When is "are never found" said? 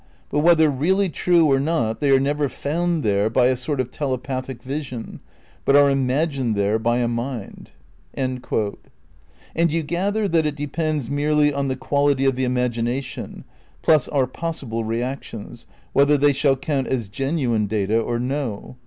2.09-3.03